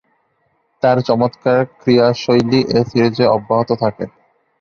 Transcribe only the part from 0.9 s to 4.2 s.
চমৎকার ক্রীড়াশৈলী এ সিরিজে অব্যাহত থাকে।